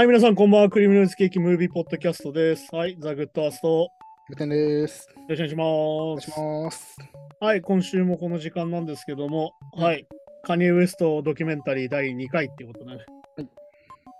[0.00, 0.70] はい、皆さん、こんばんは。
[0.70, 2.74] クリームノイズケーキムービーポッドキャストです。
[2.74, 3.68] はい、ザ・グッドアースト。
[3.68, 3.88] よ
[4.30, 5.06] グテンです。
[5.28, 6.40] ろしくお願いしお願いします。
[6.40, 6.96] ます。
[7.38, 10.06] はい、今週もこの時間なんですけども、うんはい、
[10.42, 13.04] カニエ・ウエストドキュメンタリー第2回っていうことでね。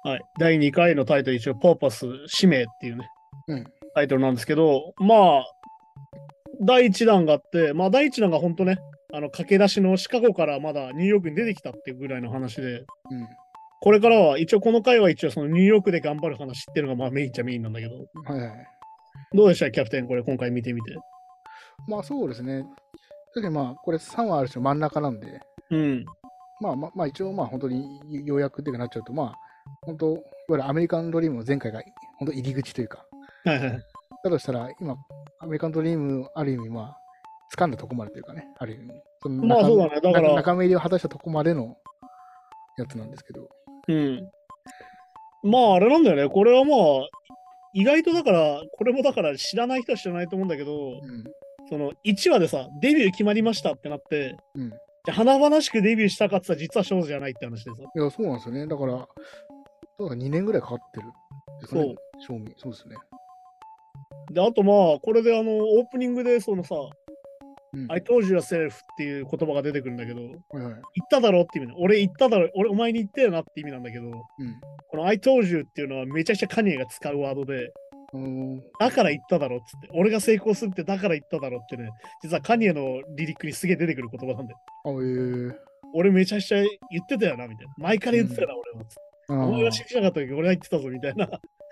[0.05, 3.09] はい、第2回のタイトル、一応、パーパス、使命っていうね、
[3.49, 5.45] うんタイトルなんですけど、まあ、
[6.61, 8.77] 第1弾があって、まあ、第1弾が本当ね、
[9.15, 13.27] あの駆け出しのシカゴからまだニューヨークに出てきたっていうぐらいの話で、うん。
[13.81, 17.95] これからは一応この回は一応そのニューヨークで頑張る話っていうのがまあメインっちゃメインなんだけど、
[18.25, 18.69] はいはい。
[19.33, 19.71] どうでした？
[19.71, 20.97] キャプテンこれ今回見てみて。
[21.89, 22.65] まあそうですね。
[23.33, 25.41] 確かにまあ、これ3話ある種真ん中なんで、
[25.71, 26.05] うん。
[26.61, 29.35] まあまあ、まあ、一応まあ本当に要約っていうかなっちゃうと、まあ、
[29.83, 31.81] 本当、いわゆるアメリカンドリームの前回が
[32.19, 33.07] 本当入り口というか、
[33.45, 33.85] はいはい。
[34.25, 34.97] だとしたら今、
[35.39, 36.97] アメリカンドリームある意味まあ、
[37.57, 38.91] 掴んだとこまでというかね、ある意味。
[39.23, 40.01] その中まあそうだね。
[40.01, 41.77] だから、中中目入りを果たしたとこまでの
[42.79, 43.49] やつなんですけど。
[43.93, 44.31] うん。
[45.51, 46.29] まああれなんだよね。
[46.29, 47.09] これはまあ、
[47.73, 51.25] 意外とだから、これもだから知らない人は知らないと思うんだけど、うん。
[51.69, 54.71] その1話でさ、デビュー決まりましたってなって、うん。
[54.71, 57.77] じゃあ華々しくデビューしたかって言ったら実は少女じゃないって話でさ。
[57.95, 58.67] いや、そうなんですよね。
[58.67, 59.09] だから、
[59.99, 61.07] そうだ、2年ぐらいかかってる
[61.61, 61.95] ですかね。
[62.19, 62.55] 賞味。
[62.57, 62.97] そうですね。
[64.33, 66.75] で、あとまあ、これであの、オープニングでそのさ、
[67.73, 67.87] うん。
[67.91, 70.35] I told you yourself っていう言葉が出てくるんだけど、はいはい。
[70.51, 71.75] 言っただろって意味だ。
[71.79, 74.15] 俺言っただろ、俺お前に言ったよなって意味なんだけど、うん。
[74.89, 77.73] この I told you っていうのはめちゃくちゃカニエが使うワードで、
[78.13, 81.91] うーんだから言っただろっつって、俺が成功するってだから言っただろってね、
[82.23, 84.59] 実はカニエのリリックにすげえ出てくる言葉なんだよ。
[84.85, 85.55] あ、えー。
[85.95, 86.59] 俺めちゃくちゃ
[86.91, 87.75] 言ってたよな、みたいな。
[87.79, 88.85] 前から言ってたよな、俺は。
[88.85, 88.97] つっ
[89.31, 91.29] お前がー信じなかった時俺が言ってたぞ、みたいな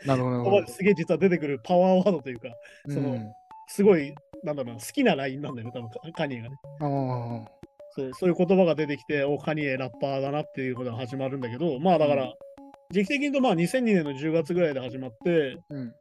[0.06, 2.48] なるほど、すげえ実は出てくるパワーワードというか、
[2.88, 3.32] そのうん
[3.70, 6.56] すごい、なんだろうな、好きなラインなんだよね、多分カカニエがね。
[7.90, 12.32] そうそういう言葉が出てきて、おカニエラッパーだなっていうことが始まるんだけど、まあだから、うん
[12.90, 15.92] 時期的にとまあ2002年の10月ぐらいで始まって、うん。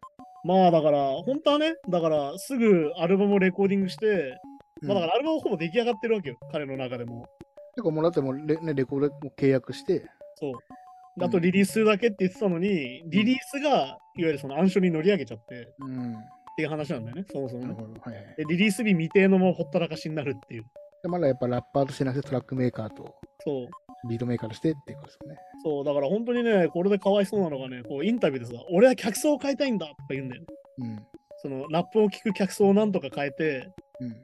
[0.45, 4.40] まあだから、本当はね、だからすぐアルバムをレコーディングして、
[4.81, 7.25] まあだうんからアルバムほぼ出来上がってるわけよ、彼の中でも。
[7.75, 10.53] てかもうだってもうレ,、ね、レコードも契約して、そう。
[11.19, 16.16] であとリリースだけって言ってたのに、リリースがいわゆるその暗所に乗り上げちゃってっうん。
[16.57, 17.75] ていう話なんだよね、そもそもね。
[18.01, 18.35] はいはい。
[18.38, 20.66] でリリース日未定のままほったらかしになるっていう。
[21.03, 23.68] でまだやっぱラッパーとしてなくてトラックメーカーとそう。
[24.07, 25.40] ビートメーカーとしてっていうことですよね。
[25.63, 30.47] そう、だから本当にね、これでかわいそうなのがね、こうインタビューでさ、俺は客層を変えたいんだとか言うんだよね。
[30.79, 31.06] うん。
[31.41, 33.69] そのラップを聴く客層をなんとか変えて、
[34.00, 34.16] うん。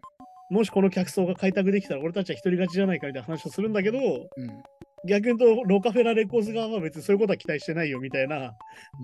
[0.50, 4.64] もしこの客層が開拓できたら俺たちは一人勝ちじゃないかみたいな話をするんだけど、うん。
[5.06, 8.54] 逆に言うとロカフェラレコーズ側は別にそういうことは期待してないよみたいな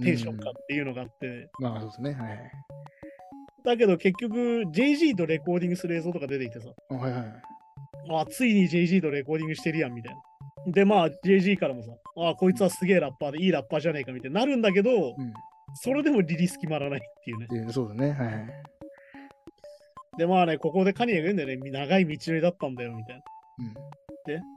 [0.02, 2.12] テンション感っていうのがあって、まあそうですね。
[2.14, 2.52] はいはい。
[3.64, 7.24] だけど結局 JG とレコーディングする映像とか出てきてさ、あはいはい。
[8.12, 10.22] あついに JG とレコーディングしてるやんみたいな。
[10.72, 15.30] でまあ JG からもさ、あこいつはすげえラッパーでいいラッパーじゃねえかみたいになるんだけど、うん。
[15.30, 15.32] っ
[15.76, 17.72] それでもリリース決まらないっていうね。
[17.72, 18.12] そうだね。
[18.12, 18.48] はいはい。
[20.18, 23.24] でまあね、ここでカニエが言うんだよね、長い道のりだったんだよみたいな。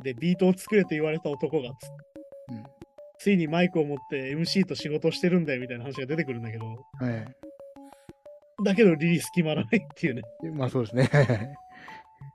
[0.02, 1.88] で、でビートを作れと言われた男がつ
[2.50, 2.56] うん。
[2.56, 2.64] うん。
[3.18, 7.26] ついにマイクを持って MC と仕事をしてるんだよみたいな話が出てくるんだけど、はいはい。
[8.64, 10.22] だけどリリース決まらないっていうね。
[10.42, 11.08] でまあそうですね。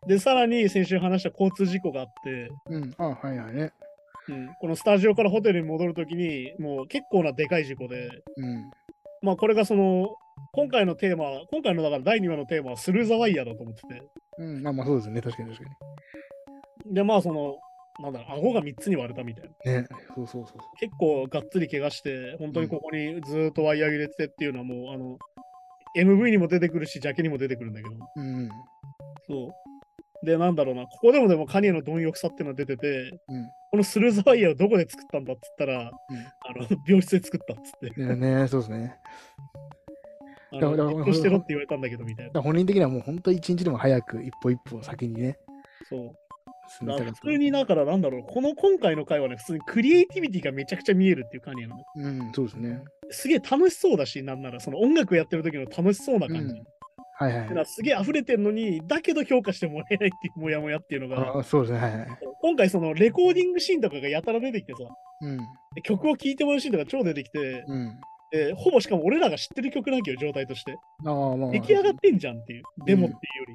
[0.07, 2.93] で、さらに先週話した交通事故があって、うん。
[2.97, 3.71] あはいはいね。
[4.29, 8.71] うん、このスタジオからホテルに戻るときに、もう結構なでかい事故で、うん。
[9.21, 10.15] まあこれがその、
[10.53, 14.03] 今回のテーマ、今回のだから第2話のテーマはスルーザワイヤーだと思ってて、
[14.37, 14.63] うん。
[14.63, 15.21] まあまあそうですね。
[15.21, 15.71] 確かに確か
[16.85, 17.57] で、まあその、
[17.99, 19.71] なんだろう、顎が3つに割れたみたいな。
[19.71, 19.81] に。
[19.81, 19.87] ね。
[20.15, 20.57] そうそうそう。
[20.79, 25.17] 結構がっつり怪我して、本当にここにずーっとワイヤー入れててっていうのはもう、あの、
[25.95, 28.49] MV にも出てくるし、ジャケにも出てくるんだけど、うん。
[29.27, 29.53] そ
[30.23, 30.25] う。
[30.25, 33.45] で、なんだろうな、ここでもでもカニエの貪欲さっていうのが出てて、うん。
[33.71, 35.91] このスルーザワイヤーをどこで作ったんだっつったら、あ
[36.53, 38.19] の、病室で作ったっつって、うん。
[38.19, 38.95] ねねそうですね。
[40.51, 42.41] あだからの、実行してろって言われたんだけど、みたいな。
[42.41, 45.37] 本人的にはもう本当一日でも早く一歩一歩先にね、
[45.89, 46.11] そう。
[46.69, 51.83] 普通にだからなんだろう、この今回の回はね、普通にクリエイティビティがめちゃくちゃ見えるっていうカニエなの。
[51.95, 52.83] うん、そうですね。
[53.09, 56.55] すげえ楽しそうだし、なんならその音楽やってる時の楽しそうな感じ。
[56.55, 56.63] うん
[57.19, 61.79] はいはいすげえ溢れてるのに、だけど評価してもらえないっていうモヤモヤっていうのが、あそうですね。
[61.79, 62.07] はいはい。
[62.43, 64.79] 今回そのレコーディングシーンとかがやたら出てきてさ、
[65.21, 65.37] うん。
[65.73, 67.99] で曲を聴いてもらうシーンとか超出てきて、うん。
[68.31, 70.75] でほぼしかも俺らが知ってる曲なわけよ、状態として。
[71.05, 71.51] ああ、まあまあ。
[71.51, 73.45] 出来上がってんじゃんっていう、デモっていうよ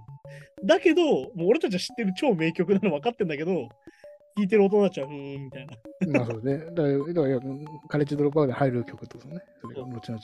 [0.60, 0.66] り。
[0.66, 3.68] だけど、もう俺たちは知ってる超名曲なの分かってんだけど、
[4.36, 5.76] 聴いてる大人たちは、うーん、みたいな。
[6.18, 6.70] まあそうですね。
[6.70, 7.40] だから、だから
[7.88, 9.42] カレッジドロップアウトに入る曲ってことですね。
[9.60, 10.20] それが後々。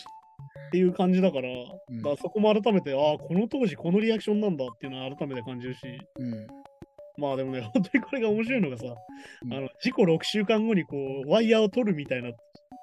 [0.69, 5.81] っていう感じだから、んだからそこも改めて、ああ、この当時このリアクションなんだっていうのは改めて感じるし、
[6.19, 6.47] うん。
[7.17, 8.85] まあでもね、本当にこれが面白いのがさ、
[9.43, 10.97] うんあの事故6週間後にこ
[11.27, 12.31] う、ワイヤーを取るみたいな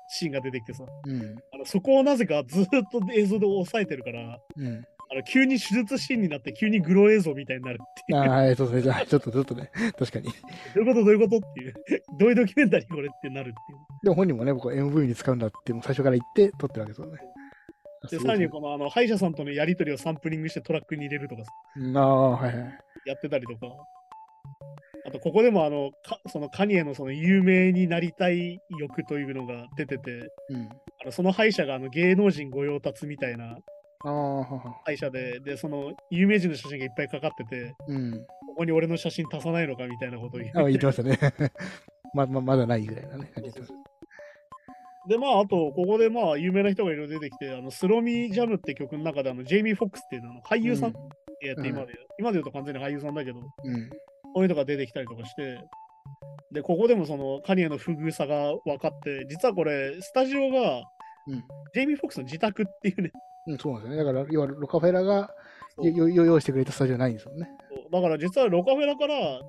[0.10, 1.36] シーンが出てきてさ、うん。
[1.54, 4.84] あのそこをなぜかずっと映像で抑えてるから、うん。
[5.16, 8.20] あの急に手術シーンになって急にグロ映像みたいになるっていう。
[8.20, 8.82] ああ、はい、そうですね。
[8.82, 10.26] じゃあ、ちょっと、ちょっとね、確かに。
[10.76, 11.04] どういうこと？
[11.06, 11.38] どういうこと？
[11.38, 11.74] っていう。
[12.20, 13.54] どういうドキュメンタリーこれってなるっていう。
[14.04, 17.20] でも本人もね、僕は MV に使うんだって、もう最初から言って撮ってるわけですよね。
[18.12, 22.80] で、さらにこのあの歯医者さんとのやり取りをサンプリングしてトラックに入れるとかさうんああ、はいはい。
[23.06, 23.74] やってたりとか。
[25.08, 30.12] あと、ここでもあの、かそのカニエのその有名になりたい欲というのが出てて、
[30.50, 30.68] うん。
[31.02, 33.58] あのその歯医者があの芸能人御用達みたいな
[34.04, 34.82] ああ、はは。
[34.86, 38.26] 歯医者で、で、その有名人の写真がいっぱいかかってて、うん。
[38.48, 40.68] ここに俺の写真足さないのかみたいなことを言あう。
[40.68, 41.20] 言ってましたね。
[42.14, 43.32] ま、ま、まだないぐらいなね、
[45.08, 50.94] でまあ、あと、ここでまあ、有名な人がいろいろ出てきて、あの、スロミジャムって曲の中で、あの、ジェイミー・フォックスっていうの俳優さん
[51.42, 53.90] やって、今で、今で言うと完全に俳優さんだけど、うん。
[54.34, 55.60] こういうのが出てきたりとかして、
[56.52, 60.82] で、ここでもその、カニエの不遇さが分かって、実はこれ、スタジオが、
[61.28, 61.44] うん。
[61.74, 63.12] ジェイミー・フォックスの自宅っていうね、
[63.48, 64.04] うん、そうなんですよね。
[64.04, 65.30] だから、要はロカフェラが
[65.78, 67.50] 用意してくれたスタジオないんですよね。
[67.92, 69.40] だから実はロカフェラから、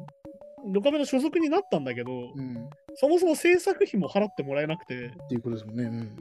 [0.72, 2.56] ロカフェラ所属になったんだけど、うん。
[2.56, 5.84] っそもそも制作費も払ってもらえなくて、っていうことですもんね。
[5.84, 6.16] うん。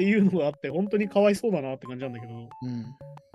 [0.00, 2.48] ていうのがあって、本当にかわいそうだなって感じなんだけど、うん。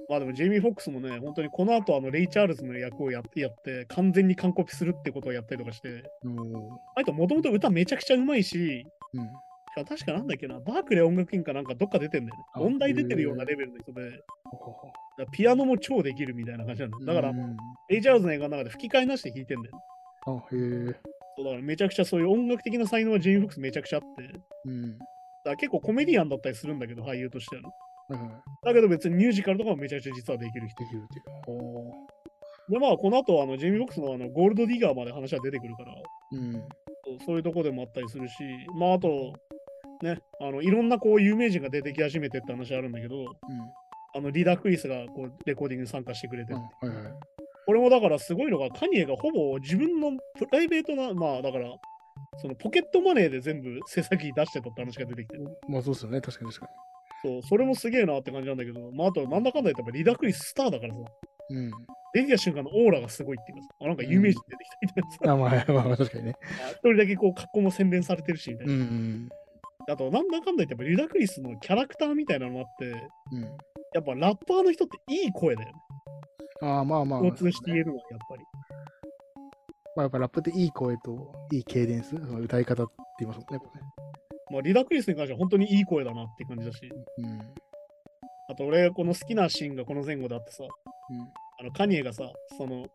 [0.09, 9.29] まあでもジェイミー・フォックスもね、本当にこの後あのレイ・チャールズの役をやってやって、完全に完コピするってことをやったりとかして、おあともともと歌めちゃくちゃうまいし、うん。
[9.83, 12.43] 確かなんだっけな、バークレー音楽院かなんかどっか出てんだよね。
[12.53, 14.23] あ音大出てるようなレベルの人で、
[15.31, 17.05] ピアノも超できるみたいな感じなんだよ。
[17.05, 17.57] だから、うん
[17.89, 19.81] レイ・チャールズの映画の中で吹き替えなしで弾いてんだよね。
[20.27, 20.99] あ、へえ。
[21.37, 24.97] そうだからめちゃくちゃそういう音楽的な才能はジェイミー・フォックスめちゃくちゃあって、だかうん。
[25.43, 27.69] ら結構コメディアンだったりするんだけど、俳優としてはね。
[28.07, 28.31] はいはい。
[28.65, 30.83] だけど別にミュージカルとかもめちゃくちゃ実はできる人。
[30.83, 31.41] できるっていう。
[31.45, 31.91] ほ
[32.69, 35.93] で、まあこの後あのジェイミー・フォックスのあのゴールドディガーまで話は出てくるから、
[36.31, 36.35] う。
[36.35, 36.53] うん。
[36.53, 36.63] そう
[37.25, 38.33] そういうとこでもあったりするし、
[38.79, 39.33] まああと、
[40.01, 43.27] ね、あのいろんなこう有名人が出てき始めてって話あるんだけど、うん。
[44.15, 47.13] あのリーダー・クリスがこうレコーディングに参加してくれてて、はいはい。
[47.65, 51.69] これもだからすごいのが、カニエがほぼ自分のプライベートな、まあだから、
[52.37, 55.37] そのポケットマネーで全部制作費出してたって話が出てきて、
[55.67, 56.21] まあそうですよね。
[56.21, 56.71] 確かに確か
[57.23, 60.99] そう、それもすげえなって感じなんだけど、まああとなんだかんだ言ったらリーダー・クリススターだからさ、
[61.49, 61.57] に。
[61.57, 61.71] うん。
[62.13, 66.35] 出てきた瞬間のオーラがすごいっていうかさ、あなんか有名人出てきたみたいなさ、あ、まあ、まあまあ、確かにね。
[66.65, 68.73] あ一人だけこう格好も洗練されてるしみたいな。
[68.73, 69.29] うんうん。
[69.87, 73.41] あと、なんだかんだ言ってリーダー・クリスのキャラクターみたいなのもあって、うん。
[73.93, 75.75] やっぱラッパーの人っていい声だよね。
[76.61, 77.19] ああ、まあまあ。
[77.19, 78.43] 共通して言えるのはやっぱり。
[79.95, 83.59] まあ、やっぱラップっていい声といいケイデンス、歌い方って言いますもんね。
[83.63, 83.85] やっぱね
[84.51, 87.39] まあ、リーダー・クリスに関しては本当にいい声だなって感じだし、うん。
[88.49, 91.19] あと俺、この好きなシーンがこの前後であってさ、うん。
[91.59, 92.23] あのカニエがさ、
[92.57, 92.85] その、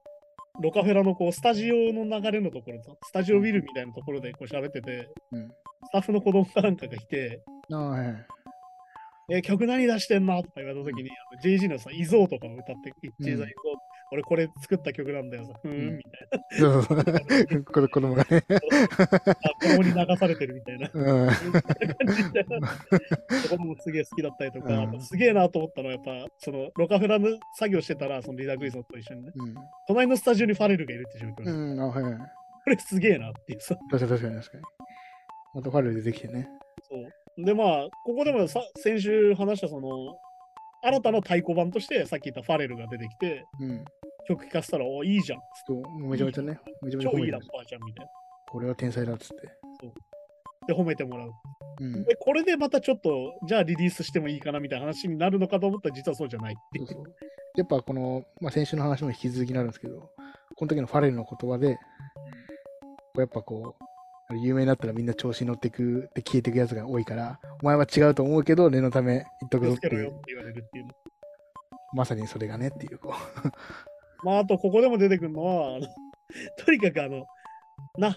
[0.61, 5.51] ロカフェラのこうスタジオの流れのところさ、スタジオビルみたいなところでこう喋ってて、うん。
[5.91, 7.43] スタッフの子供かなんかが来て。
[9.33, 10.41] え、曲何出してんの？
[10.43, 12.93] とか言われたときに、あの JG のさ、イゾーとかを歌って、
[14.13, 16.59] 俺これ作った曲なんだよさ、ふーうんん、みたいな。
[16.59, 17.65] そうそうそう。
[17.65, 18.45] 子子供がね。
[18.49, 18.61] あ、
[19.61, 20.91] 子供に流されてるみたいな。
[20.95, 21.31] うん。
[23.43, 29.33] そこもすげえ好きだったりとか、うんすげえなと思ったのは、やっぱ、そのロカフェラの作業してたら、そのリーダー・クリスと一緒にね、
[29.87, 31.73] 隣のスタジオにファレルがいるって状況で、うん。
[31.73, 31.81] うん。
[31.81, 32.15] あはいはい。
[32.65, 33.77] これすげえなっていうさ。
[33.91, 34.65] 確かに確かに確かに。
[35.55, 36.49] またファレル出てきてね。
[36.89, 37.45] そう。
[37.45, 39.89] で、まあ、ここでもさ先週話した、その、
[40.83, 43.85] 新たな太鼓判として、さっき言ったファレルが出てきて、うん。
[44.27, 45.41] 曲聴かせたら、おいいじゃん。
[45.67, 46.59] そう、めちゃめちゃね。
[46.83, 48.13] めちゃめちゃ超いいラッパーじゃんみたいな。
[48.49, 49.49] これは天才だっつって。
[50.67, 51.31] で、褒めてもらう。
[51.81, 52.05] うん。
[52.05, 57.05] で、これでまたちょっと、じゃあリリースしてもいいかなみたいな話になるのかと思ったら、実はそうじゃないっていそうう。
[57.05, 57.15] そう。
[57.57, 60.11] やっぱこの、まあ、先週の話も引き続きになるんですけど、
[60.57, 61.79] この時のファレルの言葉で、
[63.17, 63.85] やっぱこう、
[64.37, 70.93] 有名になったらみんな調子に乗ってく、で消えていくやつが多いから、お前は違うと思うけど、念のため言っとくぞっていう、けろよって言われるっていうね。
[71.93, 73.15] まさにそれがねっていう、こ
[74.25, 75.87] まあ、あと、ここでも出てくるのは、あ の
[76.65, 77.27] とにかくあの、
[77.99, 78.17] な、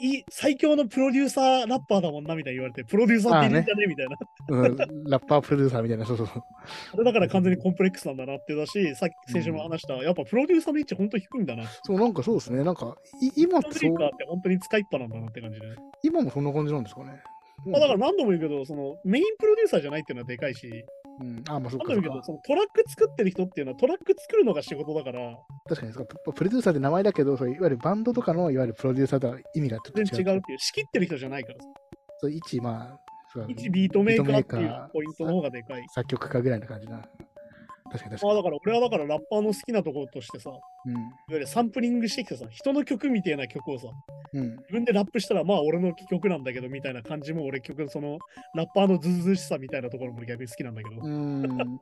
[0.00, 4.16] いい最強のプロデューサーラッパーだもんなみたいに言われて、プロデューサーっているんじゃねみたいな。
[4.48, 6.42] う、うん、ラッパープロデューサーみたいな、そうそうそう。
[6.90, 11.64] それだから完全にコンプレックスなんだなってだし、さっき先週も話した、やっぱプロデューサーの位置本当低いんだな。
[11.84, 12.64] そう、なんかそうですね。
[12.64, 15.66] なんか、い今ってそうって本当に使いっぱなんだなって感じで。
[16.02, 17.22] 今もそんな感じなんですかね。
[17.66, 20.68] まあ、だから何度も言うけど、そのメインプロデューサーじゃないっていうのはでかいし、
[21.20, 22.20] うん、あ、まあそっかそっか。
[22.22, 30.06] そのトラック作ってる人っていうのはトラック作るのが仕事だから、確かにそうかププロデューサーって名前だけど、そういわゆるバンドとかのいわゆるプロデューサーとは意味がちょっと違う。
[30.06, 31.68] 全然違うっていう、仕切ってる人じゃないからさ、
[32.18, 32.98] そう一、まあ、
[33.34, 35.84] そう一ビートメーカーっていうポイントの方がでかい。
[35.92, 37.02] 作曲家ぐらいな感じな。
[37.90, 38.22] 確かに確かに。
[38.22, 40.94] まあだから俺はだからラッパーの好きなところとしてさ、いわうん。
[41.30, 43.88] ゆるサンプリングしてきてさ、人の曲みたいな曲をさ、
[44.32, 44.50] うん。
[44.56, 48.18] 自分でラップしたらまあ俺の曲なんだけどみたいな感じも俺曲その
[48.54, 51.80] ラッパーのズうずうしさみたいなところも逆に好きなんだけど、うーん。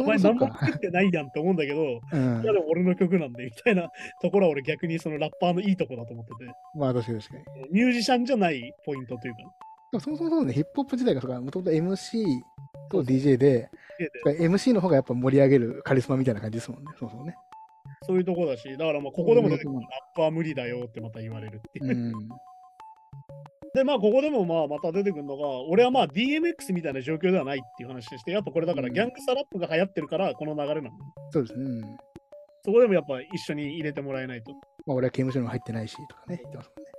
[0.00, 0.18] お前。
[0.18, 2.52] 何も作ってないやんって思うんだけど、うんいや。
[2.52, 3.88] でも俺の曲なんでみたいな
[4.20, 7.68] ところは俺逆にそのラッパーのいいとこだと思ってて、まあ、確かに確かに。
[7.72, 9.38] ミュージシャンじゃないポイントというか、
[9.92, 12.24] でもそもそもね、ヒップホップ自体がもともと MC
[12.90, 16.92] と DJ で、で MC の方がやっぱ盛り上げるカリスマみたいな感じですもんね。
[16.98, 17.34] そうそうね。
[18.06, 21.88] そういうとこだし、だからまあここでも出てくるうんラップは無理だよってまた言われるっていう。
[21.88, 22.28] うん。
[23.74, 30.94] で、まあ、ここでもまあまた出てくるのが、俺はまあ DMX みたいな状況ではないっていう話でして、やっぱこれだからうんギャングサラップが流行ってるから、この流れなんだよ。
[31.32, 31.64] そうですね。
[31.64, 31.96] うん。
[32.64, 34.52] そこでもやっぱ一緒に入れてもらえないと。
[34.86, 36.90] まあ、俺は刑務所にも入ってないし、とかね、言ってますもんね。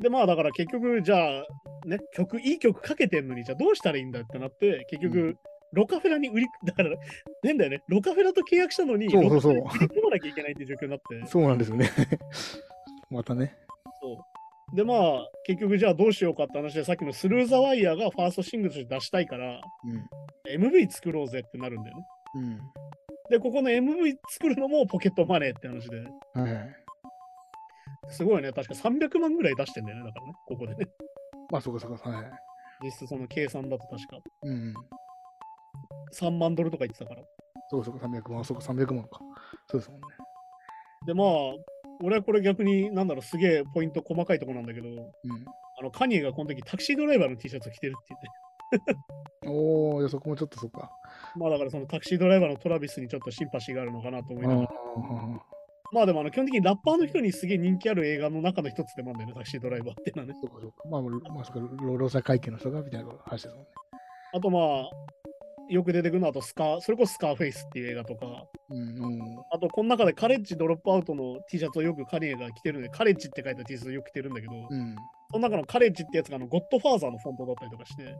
[0.00, 1.44] で、まあだから結局、じゃあ、
[1.86, 5.38] ね、曲、いい曲かけてんのに、じゃあどうしたらいいんだってなって、結局、うん
[5.72, 6.96] ロカフェラに売り、だから、
[7.42, 7.82] 変だよね。
[7.88, 11.26] ロカフェラと契約したのに、そうそうそう売り込まなきゃいけないっていう状況になって。
[11.26, 11.90] そうなんですよね。
[13.10, 13.54] またね。
[14.00, 20.66] そうで、まあ、結局、じゃあどうしようかって話で、さっきのスルーザワイヤーがファーストシングルとして出したいから、うん。
[20.66, 22.04] MV 作ろうぜってなるんだよね。
[22.34, 22.58] うん。
[23.30, 25.98] で、ここの MV 作るのもポケットマネーって話で、
[26.34, 26.76] はいはい。
[28.10, 28.52] すごいね。
[28.52, 30.04] 確か300万ぐらい出してんだよね。
[30.04, 30.86] だからね、ここでね。
[31.50, 32.08] まあ、そうかそうか。
[32.10, 32.30] はい。
[32.82, 34.74] 実質その計算だと確かうん。
[36.12, 37.22] 3万ドルとか言ってたから。
[37.70, 38.44] そうかそうか、300万。
[38.44, 39.20] そうか、300万か。
[39.66, 40.06] そうですもんね。
[41.06, 41.26] で、まあ、
[42.02, 44.96] 俺はこれ逆に、なんだろう、すげえポイント細かいところなんだけど、うん。
[45.78, 48.14] あの、カニエがこの時タクシードライバーの T シャツを着てるって
[48.70, 48.96] 言って。
[49.46, 50.90] おー、じゃあそこもちょっとそうか。
[51.36, 54.68] まあだからそのタクシードライバーのトラビスにちょっとシンパシーがあるのかなと思いながら。
[55.92, 60.34] あまあでもあの基本的にラッパーの人にすげえ人気ある映画の中の一つでもあるんだよね、タクシードライバーっていうのはね。
[60.40, 60.88] そうかそうか。
[60.88, 63.66] まあ、まあ、そ労働者会計の人がみたいな話ですもんね。
[64.34, 64.90] あとまあ、
[65.68, 68.26] よく出てくるのはあとスカー、それこそスカーフェイスっていう映画とか、
[68.70, 69.20] うん、うん。
[69.52, 74.96] あとこの中でカレッジドロップアウトの T シャツをよくカニエが着てるんで、カレッジって書いた T シャツをよく着てるんだけど、うん。
[75.30, 78.14] その中のカレッジってやつがあのゴッドファーザーのフォントだったりとかして、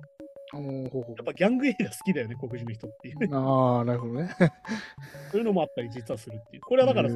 [0.53, 0.61] や
[1.23, 3.17] っぱギャング映画好きだよね、黒人の人っていう。
[3.37, 4.31] ああ、なるほどね。
[5.31, 6.63] そういうのもあったり実はするっていう。
[6.63, 7.11] これはだから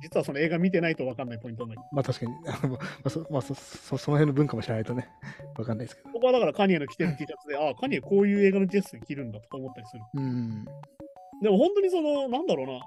[0.00, 5.08] 実はその映画見てないと分かんないポイントなんだけど、まあ確かに、 あのまあそまあそそ、その辺の文化も知らないとね、
[5.56, 6.10] わかんないですけど。
[6.10, 10.02] ここはだからカニエの着てる T シャツで、ああ、カニエこういう映画のシャツ着るんだとか思ったりする。
[10.14, 10.64] うん。
[11.42, 12.80] でも本当にその、なんだろうな、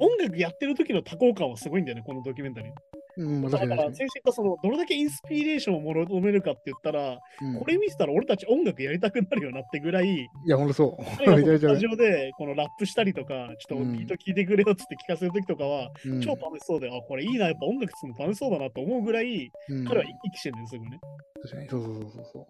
[0.00, 2.72] 音楽やってる時の多幸感はすごいんだよね、このドキュメンタリー。
[3.18, 7.48] うん、まあだから先週言ったその、どれだけインスピレーションを求めるかって言ったら、に。
[7.48, 11.04] うんこれ見てたら俺たち音楽やりたくなるよなってぐらい、いや、ほんとそう。
[11.04, 20.98] スタジオでこの ラップしたりとか、ちょっとビート聞いてくれよっつって聞かせる時とかは、うん超楽しそうで、あ、これいいな、やっぱ音楽するの楽しそうだなと思うぐらい、うん彼は生きしてるんですよね。
[21.42, 22.46] 確かに、そうそうそうそうそ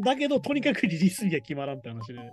[0.00, 2.14] だけど、とにかくリリース日が決まらんって話で。
[2.14, 2.32] う。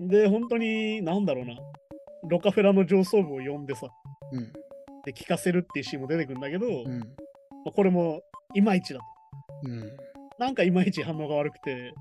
[0.00, 0.08] うん。
[0.08, 1.54] で、本当に、なんだろうな、
[2.28, 3.88] ロカフェラの上層部を呼んでさ、
[4.32, 4.52] うん。
[5.04, 6.98] で、聞かせるっていうシーンも出てくるんだけど、うん。
[6.98, 7.06] ま
[7.68, 8.22] あこれも
[8.54, 9.04] いまいちだと。
[9.64, 9.96] うん。
[10.38, 11.92] なんかいまいち反応が悪くて、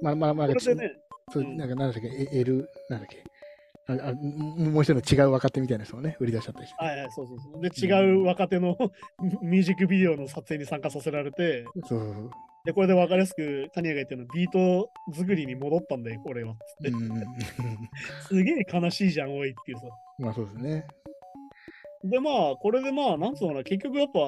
[0.00, 0.92] まあまあまあ、これでね、
[1.32, 3.24] そううんなんかなんだっけ、え L、なんだっけ。
[3.88, 6.84] ああももう一人の違う若手みたいな人をね、売り出しちゃったりして。
[6.84, 7.60] はいはい、そうそうそう。
[7.60, 8.76] で、違う若手の
[9.42, 12.30] ミュージックビデオの撮影に参加させられて、そうそうそう。
[12.64, 16.54] で、これで分かりやすく、タニアが言ってるの、ビート作りに戻ったんだよ、俺は。
[16.54, 17.10] つってうん。
[18.28, 19.86] すげえ悲しいじゃん、おいっていうさ。
[20.18, 20.86] まあそうですね。
[22.04, 24.20] で、まあ、これでまあ、なんつうのかな、結局やっぱ、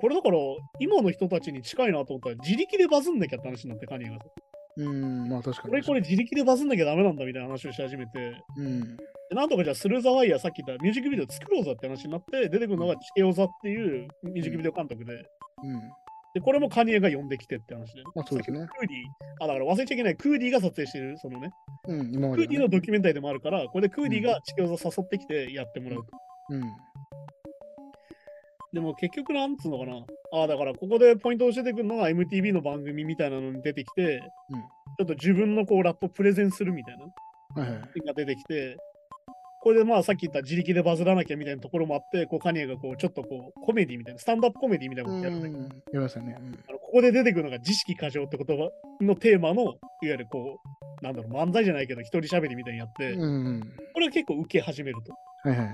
[0.00, 0.38] これだから、
[0.78, 4.24] 今の人たちに近いなと思ったら、自力でバズんなきゃって話になって、カニエがさ。
[4.76, 5.74] うん、まあ確かに。
[5.74, 8.96] 俺これ自力でバズんなきゃダメなんだみたいな話をし始めて、うん。
[8.96, 15.80] でなんとかじゃあスルーザワイヤーさっき言ったミュージックビデオ作ろうぜって話になって、出てくるのがチケオザっていうミュージックビデオ監督で、うん。
[16.34, 18.02] で、これもカニエが呼んできてって話で。
[18.14, 21.50] まあそうですねクーディー、あ、だから忘れちゃいけない、クーディーが撮影してる、そのね、
[21.88, 22.64] うん、今まで、クーディーね。
[22.66, 26.29] のドキュメンタリーでもあるから、これでクーディーがチケオザ誘ってきてやってもらうと。
[26.50, 26.62] うん。
[28.72, 30.04] でも結局なんつうのかな。
[30.32, 34.60] あだからここでポイントを教えてくるのが MTV の番組みたいなのに出てきて、うん
[34.98, 37.80] ちょっと自分のこうラップをプレゼンするみたいなはいはい。
[37.80, 38.76] のが出てきて、
[39.62, 46.36] これでまあさっき言った自力でバズらなきゃみたいなところもあって、こうカニエがこうちょっとこうコメディみたいな、スタンドアップコメディみたいなことやるんだけど、ましたね。
[46.36, 50.58] あのここで出てくるのが自意識過剰って言葉のテーマの、いわゆるこ
[51.00, 53.22] う、なんだろう、漫才じゃないけど、一人喋りみたいにやって、うん。
[53.22, 53.60] うん。
[53.94, 55.12] これが結構受け始めると。
[55.48, 55.68] はいはい。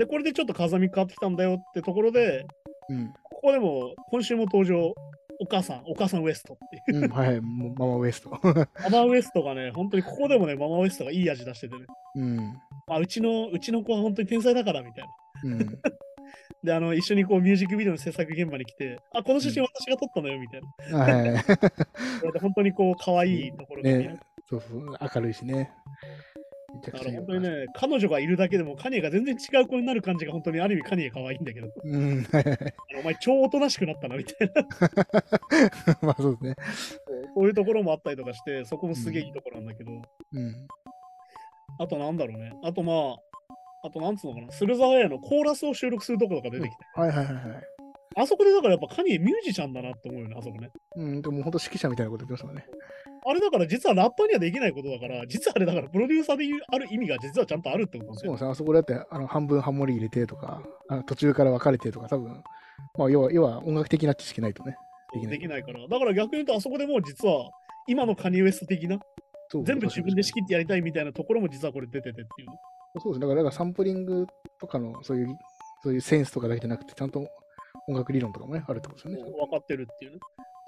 [0.00, 2.46] で、これでちょっと風見変わってきたんだよってところで、
[2.88, 3.12] うん。
[3.22, 4.94] ここでも今週も登場、
[5.38, 7.04] お母さん、お母さんウエストっていう。
[7.04, 8.30] うん、はいママウエスト。
[8.42, 12.36] ママウエストがね、本当にここでもね、ママウエストがいい味出しててね、うん。
[12.86, 15.10] まあ、うちの、うちの子は本当に天才だからみたいな。
[15.44, 15.78] うん。
[16.64, 20.98] で、あの、一緒にこうミュージックビデオの制作現場に来て、あ、この写真私が撮ったのよみたいな。
[20.98, 21.42] はいは
[22.40, 24.96] 本当にこう、可愛いところがねそうそう。
[25.14, 25.70] 明るいしね。
[26.92, 32.26] 本当にね、彼女がいるだけでもカニエが全然違う子になる感じが本当にある意味カニエ可愛いんだけど、うん、
[32.98, 34.64] お前超おとなしくなったなみたいな、
[36.02, 36.56] まあそうですね。
[37.34, 39.92] そういうところもあったりとかして、そこもすげえいいところなんだけど、
[40.32, 40.54] うん。
[41.78, 47.44] あとなんだろうね、あとまあ、あとなんつうのかな、駿河屋のコーラスを収録するところが出てきて、はいはいはいはい。
[48.16, 50.70] あそこでだからやっぱカニエミュージシャンだなって思うよね、あそこね。
[50.96, 52.66] うん、でも本当指揮者みたいなこと言ってましたもんね。
[53.24, 58.50] あれだから実はラッパーにはできないことだから、実はあれだからプロデューサーで言うある意味が実はちゃんとあるってことなんだよそうですね。
[58.50, 62.42] あそこだってあの半分ハモリ入れてとか、あの途中から分かれてとか、多分
[62.96, 64.76] まあ要は要は音楽的な知識ないとね。
[65.12, 65.86] できないできないから。
[65.86, 67.50] だから逆に言うと、あそこでもう実は、
[67.88, 68.98] 今のカニエ・ウエスト的な、
[69.64, 72.48] 全部自分で仕識切ってやりたいみたいなところも実はこれ出ててっていう。
[73.00, 73.26] そうですね。
[73.26, 74.26] だからだからサンプリング
[74.60, 75.36] とかのそういう
[75.82, 77.26] そういうセンスとかだけじゃなくて、ちゃんと
[77.88, 79.32] 音楽理論とかもね、あるってことですよね。
[79.32, 80.18] 分かってるっていうね。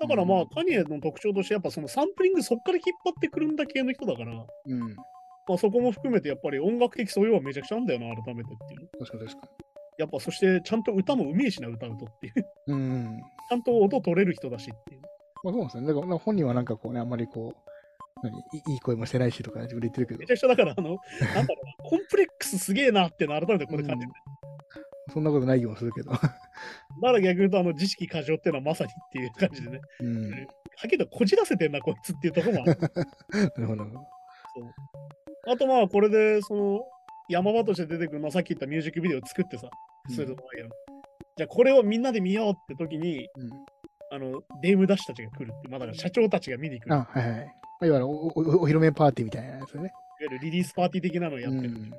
[0.02, 4.80] だからまあ、うんカニエの特徴として、やっぱそのサンプリングそっから引っ張ってくるんだ系の人だから、うん。
[5.48, 8.88] まあ、そこも含めてやっぱり音楽的素養はめちゃくちゃあんだよな、改めてっていうね。
[8.98, 9.48] 確かに確か
[9.98, 12.46] やっぱそしてちゃんと歌もうめえしな、歌うとっていう。
[12.68, 13.20] うん。
[13.52, 15.02] ゃんと音取れる人だしっていう。
[15.44, 15.86] まあそうなんですね。
[15.86, 17.72] だからまあ本人はなんかこうね、あんまりこう、
[18.22, 18.42] 何い
[18.72, 20.98] いい声もしてないしとか自分で言ってるけどめち、ゃくちゃだから、あの、
[21.34, 24.12] なんだろうな、コンプレックスすげえなってのを改めてここで感じる。
[25.12, 26.12] そんなことない気もするけど。
[27.00, 29.80] だから逆に言うと、あの、自意識過剰っていうのはまさにっていう感じでね。
[30.00, 30.30] うん。
[30.30, 30.36] は
[30.86, 32.78] っきりとこじらせてんな、こいつっていうところもある。
[33.56, 33.84] なるほど。
[35.48, 36.84] あとまあ、これで、その、
[37.28, 39.68] 山場として出てくる、まあ、さっき言ったミュージックビデオを作ってさ、
[40.08, 40.68] うんするのだけど、
[41.36, 43.50] じゃあこれをみんなで見ようって時に、うん。
[44.10, 46.88] あの、デームダッシュたちが来るって、まあだから社長たちが見に来る。
[46.88, 47.40] いわあ、はいはい。
[47.40, 48.32] まあ、いわゆるおおおお
[48.66, 49.92] 披露目パーティーみたいなやつね。
[50.20, 51.68] ゆるリリースパーティー的なのをやってる。
[51.68, 51.92] うん。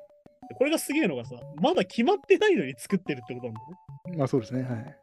[0.56, 3.68] これがすげえのがさ、まだ決まってないのに作ってるってことなんだよ
[4.12, 4.18] ね。
[4.18, 4.64] まあそうですね。
[4.64, 4.98] はい。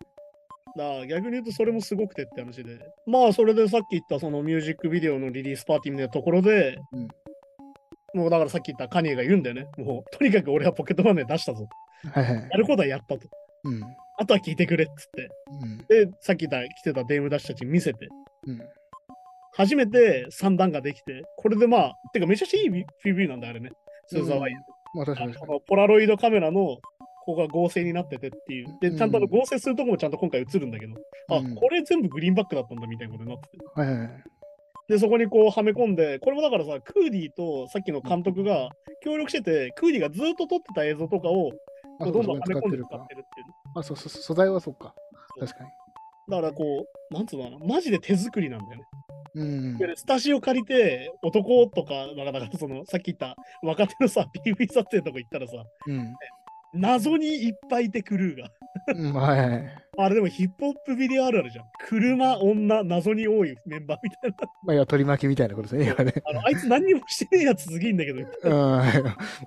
[0.77, 2.79] だ逆に言うとそれもすごくてって話で。
[3.07, 7.09] まあそれでさっき言ったそのミュージックビデオのリリースパーティーみたいなところで、うん
[8.13, 9.67] もうだからさっき言ったカニエが言うんだよね。
[9.79, 11.69] もうとにかく俺はポケットマネー出したぞ。
[12.13, 12.35] はいはい。
[12.35, 13.29] やることはやったと。
[13.65, 13.83] うん。
[14.19, 15.29] あとは聞いてくれっつって。
[15.63, 15.79] うん。
[15.79, 18.09] で、さっき言った来てたデームダッシュたちに見せて、
[18.47, 18.61] うん。
[19.53, 23.71] 初めて三段ができて、これでまあ、てかめちゃくちゃいい PV なんだよ、あれね。
[24.09, 24.63] スーザーワイヤー
[24.95, 26.79] まあ確かあにポラロイドカメラの
[27.25, 28.79] ここが合成になっててっていう。
[28.81, 30.95] で、うんちゃんとあの合成するとこもちゃんと今回映るんだけど、
[31.29, 33.57] あ、うんこれ全部グリーンバックだったんだみたいなことになってて。
[33.57, 33.63] に。
[33.75, 34.25] はいはいはい。
[34.89, 38.71] で、そこにこうはめ込んで、これもだからさ、クーディーとさっきの監督が
[39.05, 41.53] 協力してて、クーディーがずっと撮ってた映像とかを
[42.00, 43.15] あ、どんどんはめ込んで使ってるって。
[43.15, 43.47] るっていう。
[43.76, 44.95] あ、そうそう、素材はそうか。
[45.39, 45.71] 確かに。
[46.31, 46.65] だからこ
[47.11, 48.85] う、なんつうのかな、マジで手作りなんだよね。
[49.34, 49.78] うん。
[49.78, 56.14] でスタジオ借りて、男とか、だからその、さっき言った若手のさ、PV 撮影とか行ったらさ、うん。
[56.73, 59.21] 謎にいっぱいいてクルーが。
[59.21, 59.90] はい。
[60.04, 61.65] あれでもヒップホップビデオあるあるじゃん。
[61.89, 64.36] 車、女、謎に多いメンバーみたいな。
[64.65, 66.15] まあ、要は取り巻きみたいなことですね、今ね。
[66.26, 68.21] あのあいつ何にもしてねえやつすげえんだけど。
[68.21, 68.52] うん。
[68.52, 68.84] ま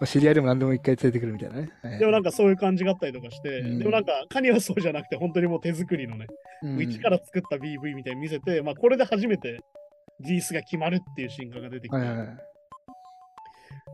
[0.02, 1.70] あ知り合いでも何でも一回連れてくるみたいなね。
[1.82, 6.28] はいでもなんかそういう感じがあったりとかして、うんでもなんかカニはそうじゃなくて、本当にもう手作りのね、
[6.64, 9.60] うん一から作った BV みたいに見せて、まあこれで初めて
[10.20, 12.53] リリースが決まるっていう瞬間が出てきて、はいはいはい。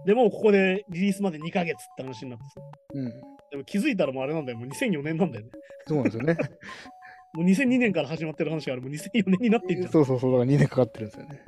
[0.06, 2.62] でもうここでリリースまで2ヶ月って話になってさ、
[2.94, 3.10] うん。
[3.52, 5.52] でも気づいたらもうあれなんだよ、もう2004年なんだよね。
[5.88, 6.38] そうなんですよね。
[7.34, 9.92] もう2002年から始まってる話がある、もう2004年になってんじゃん。
[9.92, 11.44] そうそうそう、だから2年かかってるんですよね。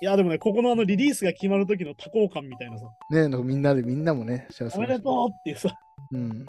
[0.00, 5.74] いや、でもね、ここのあのリリースが決まる時の多幸感みたいなさ、ねなんかみんなで、みんなもね、幸せおめでとうっていうさ、
[6.12, 6.16] う。
[6.16, 6.46] うん。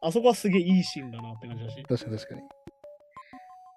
[0.00, 1.82] あそこはすげえいいシーンだなって感じだし。
[1.82, 2.42] 確かに確かに。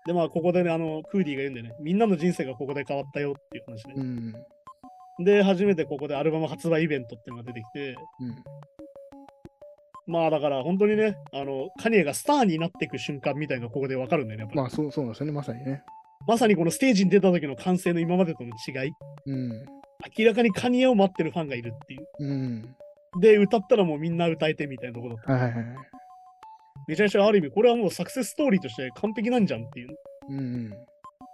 [0.05, 3.93] で、まあ、ここでね、あの、クーディーが言うんでね、みんなの人生がここで変わったよっていう話で。
[3.93, 4.33] うん。
[5.19, 8.43] で、初めてここでアルバム発売イベントっていうのが出てきて、うん。
[10.07, 14.59] まあ、だから本当にね、あの、カニエがスターになっていく瞬間みたいなのがここでわかるんだよね、やっぱり。
[14.61, 15.83] まあ、そうそうなんですよね、まさにね。
[16.27, 18.91] まさにこのステージに出た時の歓声の今までとの違い。
[19.25, 19.65] うん。
[20.17, 22.07] 明らかにカニエを待ってるファンがいるっていう。
[22.19, 22.75] うん。
[23.19, 25.33] で、歌ったらもうみんな歌えてみたいなところだった。
[25.33, 25.65] はいはいはい。
[26.87, 29.89] めちゃめちゃある意味、これはもうサクセスストーリーとして完璧なんじゃんっていう
[30.29, 30.69] うん。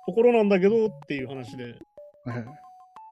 [0.06, 1.64] ところなんだけどっていう話で。
[1.64, 1.74] はい
[2.30, 2.46] はい。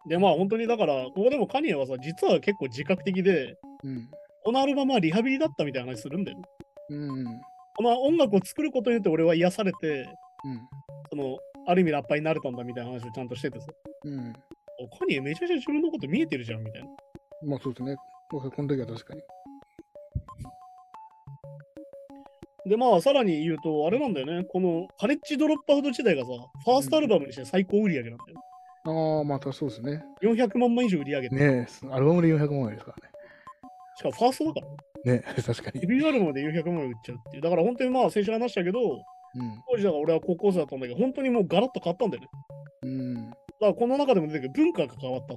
[0.07, 4.09] で、まあ本当にだから、ここでもカニエはさ、実は結構自覚的で、うん。
[4.43, 6.43] このアルバムはリハビリだったみたいな話するんだよね。
[6.89, 7.25] うん。
[7.77, 10.07] この音楽を作ることによって俺は癒されて、
[10.43, 10.61] うん。
[11.09, 11.37] その、
[11.67, 13.67] ある意味ラッパーになれたんだみたいな話をちゃんとしててさ、
[14.03, 14.33] うん。
[14.79, 16.87] おカニエめちゃめちゃ自分のこと見えてるじゃんみたいな。
[17.47, 17.95] まあそうですね。
[18.29, 19.21] 僕この時は確かに。
[22.67, 26.27] で、まあさらに言うと、あれなんだよね、このカレッジドロップアウト時代がさ、
[26.63, 28.39] ファーストアルバムにして最高売り上げなんだよ。
[28.85, 30.03] ああ、またそうですね。
[30.21, 33.09] 400万枚以上売り上げて、ねえ、アルバムで400万円ですから
[33.97, 35.33] しかもファーストだから、ね、ね。
[35.37, 35.87] ね確かにデ。
[35.87, 37.43] ビューアルバムで400万円売っちゃうっていう。
[37.43, 39.61] だから本当にまあ先週話したけど、うん。
[39.69, 42.29] 当時だから俺は高校生だったんだけど、本当にもうガラッと変わったんだよね。
[42.83, 43.29] うん。
[43.29, 45.35] だからこの中でも出てくる文化が変わった。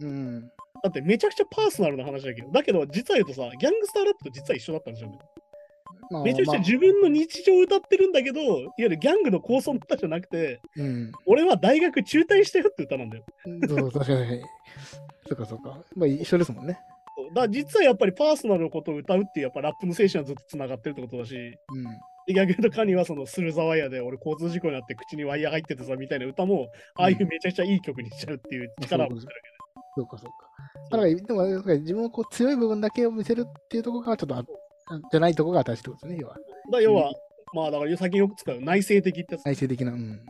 [0.00, 0.42] うん。
[0.82, 5.18] だってめちゃくちゃパーソナルな話だけど、だけど実は言うとさ、ギャングスターラップと実は一緒だったんですよね。
[6.10, 11.12] まあめちゃくちゃまあ自分の日常を歌ってるんだけど、いわゆるギャングの構想の歌じゃなくて、うん。
[11.26, 13.24] 俺は大学中退したよって歌なんだよ。
[13.68, 14.40] そうそう、確かに。
[15.28, 15.78] そうかそうか。
[15.94, 16.78] まあ一緒ですもんね。
[17.34, 21.84] だ実はやっぱりパーソナルのことを歌うっていうやっぱラップの精神はずっとつながってるってことだし、うん。
[22.26, 29.32] で逆に言うとカニはそのスルザワイヤーで俺交通事故になって口にワイヤー入っててさみたいな歌も、ああいうめちゃくちゃいい曲にしちゃうっていう力を持ってる
[29.94, 30.52] そうかそうか。
[30.90, 31.46] だから、でも、
[31.80, 34.44] 自分のこう強い部分だけを見せるっていうところがちょっとあ、
[35.10, 36.36] じゃないところが新しいってことですね、要は。
[36.72, 37.12] だ要は、
[37.54, 39.44] まあだから最近よく使う内省的ってやつ。
[39.44, 39.92] 内省的な。
[39.92, 40.24] うん。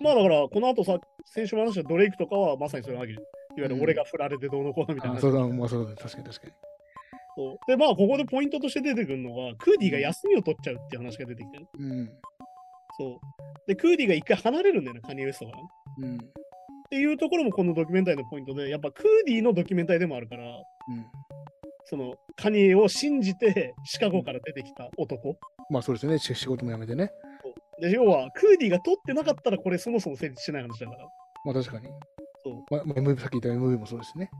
[0.00, 3.18] まあだからこの後さ、先週も話したドレイクとかはまさにそれわけで。
[3.58, 5.18] いわゆる俺が振られてどうのこうのみたいな話。
[5.18, 6.52] あそうだ、まあそうだ、確かに確かに。
[7.36, 11.66] そうで、まあここでポイントとして出てくるのが、クーディが休みを取っちゃうっていう話が出てきてる。
[11.78, 12.10] うん。
[12.98, 13.18] そう。
[13.66, 15.58] で、クーディが一回離れるんだよね、カニエ・ウエストから。
[15.98, 16.16] うん。
[16.16, 16.18] っ
[16.90, 21.06] ていうところもこのドキュメンタリーのポイントで、やっぱクーディのドキュメンタリーでもあるから、うん。
[21.88, 25.36] そのカニエを信じてシカゴから出てきた男。
[25.70, 27.10] まあそうですよね、仕仕事も辞めてね。
[27.80, 31.04] で、要は、クーディが取ってなかったらこれそもそも成立しない話だから。
[31.04, 31.08] っ
[31.44, 31.88] まあ確かに。
[32.42, 34.30] そうまあ、まあ MV さっき言った MV もそうですね。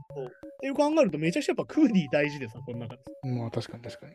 [0.61, 3.01] ていう考えるとめちゃくちゃやっぱクーディ大事でさ、この中で。
[3.23, 4.13] まあ確かに確かに。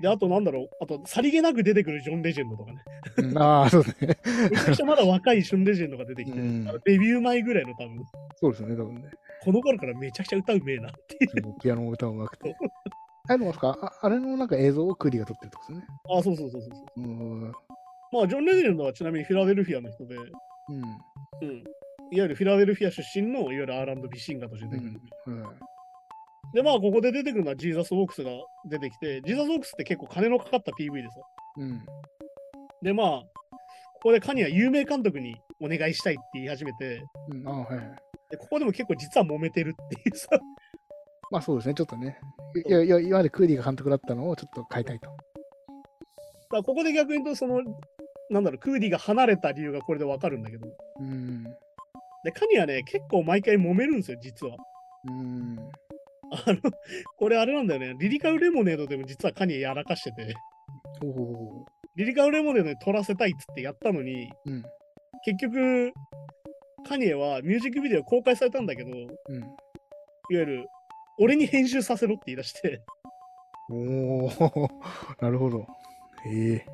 [0.00, 2.78] で、あとなんだろう、あとさりげなく出てくるジョン・レジェンドとかね。
[3.18, 4.18] うん、ああ、そうですね。
[4.50, 8.04] めちゃくちゃまだ若いジョン・レジェンドが出てきて、うんデビュー前ぐらいの多分、
[8.36, 9.10] そうですよね、多分ね。
[9.46, 11.54] この頃からめちゃくちゃ歌うめえなっていう。
[11.62, 12.56] ピアノ も歌もうまくて。
[13.28, 15.86] あでもかああれのなんか映像をクーリーが撮ってるってことですね。
[16.10, 17.00] あ、そうそうそうそうそう。
[17.00, 17.42] うん。
[17.42, 17.52] うん。
[18.10, 20.82] まあ、ジョン・レジェンドはちなみにフィラデルフィアの人で、うん。
[21.44, 21.62] いわ
[22.10, 25.00] ゆるフィラデルフィア出身のいわゆる R&B シンガーとして出てくる。
[25.26, 25.44] うん。
[26.52, 28.30] で、まあ、ここで出てくるのはジーザス・ウォークスが
[28.68, 31.20] 出てきて、ジーザス・ウォークスって結構金のかかった PV でさ。
[31.58, 31.86] うん。
[32.82, 33.22] で、まあ、
[33.94, 38.05] ここでカニは有名監督にお願いしたいって言い始めて、うん、ああ、はいはい。
[38.36, 40.28] でここでも結構実は揉めてるっていうさ。
[41.30, 42.18] まあそうですね、ちょっとね。
[42.66, 45.10] いやいや、今までクーリーが監督だったのをちょっと変えたいと。
[46.52, 47.60] だここで逆に言うと、その、
[48.30, 50.68] なんだろう、クーディが離れた理由がこれでわかるんだけど。
[51.00, 51.44] うん。
[52.22, 54.56] で、カニはね、結構毎回揉めるんですよ、実は。
[55.08, 55.58] うん。
[56.30, 56.58] あの、
[57.18, 60.34] これあれなんだよね、リリカルレモネードでも実はカニエやらかしてて、
[61.02, 61.66] おお。
[61.96, 64.62] リリカルレモネードに撮らせたいっつってやったのに、うん。
[65.24, 65.92] 結局、
[66.86, 69.42] カニエはミュージックビデオ公開されたんだけど、いわうん。
[70.30, 70.68] ゆる、
[71.18, 72.82] 俺に編集させろって言い出して、
[73.70, 73.74] お
[74.26, 74.30] お。
[75.20, 75.66] なるほど。
[76.24, 76.66] へえ。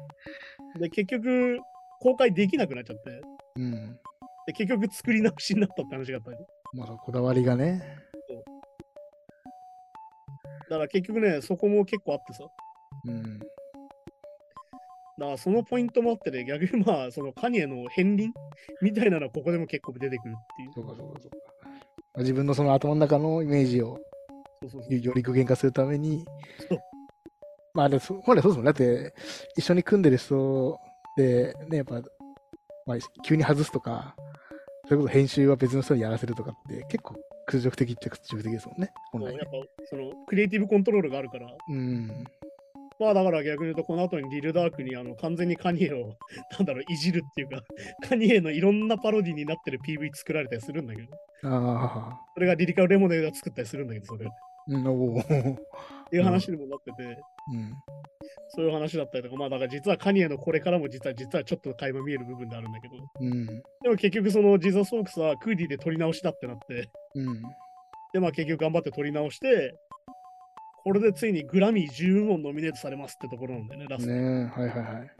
[0.78, 1.58] で、結局、
[2.00, 3.20] 公開できなくなっちゃって、
[3.56, 3.98] うん。
[4.46, 6.36] で、結局作り直しになったって話があったり。
[6.74, 7.82] まあ、こだわりがね。
[10.68, 12.44] だから結局ね、そこも結構あってさ、
[13.06, 13.40] うん。
[15.22, 18.32] だからそのポイントもあってね、逆にまあ、そのカニエの片鱗
[18.80, 20.72] みたいなのはここでも結構出てくるっていう。
[20.74, 21.36] そうかそうかそうか。
[21.62, 21.70] ま
[22.16, 24.00] あ自分のその頭の中のイメージを。
[24.88, 26.24] より具現化するために
[26.68, 26.78] そう、
[27.74, 28.64] まあ、でそ本来そうですもん。
[28.64, 29.12] だって、
[29.56, 30.78] 一緒に組んでる人
[31.16, 32.00] で、ね、やっぱ、
[32.86, 34.14] まあ、急に外すとか、
[34.84, 39.46] それこそ編集は別の人にやらせるとかって、結構屈辱的っちゃ屈辱的ですもんね、本来やっ。
[39.46, 39.50] ぱ
[39.86, 42.24] そのクリエイティブコントロールがあるから、うん。
[43.02, 46.16] まあだから逆に言うと、この後にリルダークにあの完全にカニエを、
[46.56, 47.62] なんだろう、いじるっていうか、
[48.08, 51.08] カニエのいろんなパロディになってる PV 作られたりするんだけど、
[51.44, 54.26] ああ、それがリリカルレモネードが作ったりするんだけど、それ。
[54.26, 54.28] っ
[54.68, 55.22] うん、おお。
[56.10, 57.02] ていう話にもなってて、
[57.52, 57.72] うん。
[58.50, 63.46] そういう話だったりとか、まあだから実はカニエのこれからも実は実はちょっと垣間見える部分であるんだけど、うん。
[63.46, 67.42] でも結局その Jesus Walks はクーディで撮り直しだってなって、うん。
[68.12, 69.74] でまあ結局頑張って撮り直して、
[70.84, 74.10] これでついにグラミー10部門ノミネートされますってところなんだよね、ラスト。
[74.10, 75.10] ねえ、はいはいはい。